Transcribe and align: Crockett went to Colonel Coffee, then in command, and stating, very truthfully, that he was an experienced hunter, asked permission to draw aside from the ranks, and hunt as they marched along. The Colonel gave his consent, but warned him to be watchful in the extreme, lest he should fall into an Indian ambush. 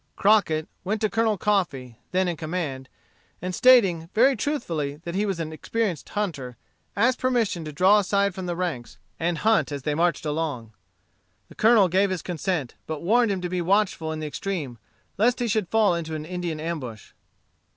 Crockett 0.15 0.67
went 0.83 0.99
to 1.01 1.11
Colonel 1.11 1.37
Coffee, 1.37 1.99
then 2.11 2.27
in 2.27 2.35
command, 2.35 2.89
and 3.39 3.53
stating, 3.53 4.09
very 4.15 4.35
truthfully, 4.35 4.95
that 5.03 5.13
he 5.13 5.27
was 5.27 5.39
an 5.39 5.53
experienced 5.53 6.09
hunter, 6.17 6.57
asked 6.95 7.19
permission 7.19 7.63
to 7.65 7.71
draw 7.71 7.99
aside 7.99 8.33
from 8.33 8.47
the 8.47 8.55
ranks, 8.55 8.97
and 9.19 9.37
hunt 9.37 9.71
as 9.71 9.83
they 9.83 9.93
marched 9.93 10.25
along. 10.25 10.73
The 11.49 11.55
Colonel 11.55 11.87
gave 11.87 12.09
his 12.09 12.23
consent, 12.23 12.73
but 12.87 13.03
warned 13.03 13.29
him 13.29 13.41
to 13.41 13.49
be 13.49 13.61
watchful 13.61 14.11
in 14.11 14.19
the 14.19 14.25
extreme, 14.25 14.79
lest 15.19 15.37
he 15.39 15.47
should 15.47 15.69
fall 15.69 15.93
into 15.93 16.15
an 16.15 16.25
Indian 16.25 16.59
ambush. 16.59 17.11